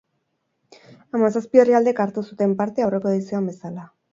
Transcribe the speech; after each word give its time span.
Hamazazpi 1.17 1.63
herrialdek 1.65 2.03
hartu 2.07 2.25
zuten 2.31 2.59
parte, 2.63 2.87
aurreko 2.87 3.17
edizioan 3.17 3.51
bezala. 3.53 3.87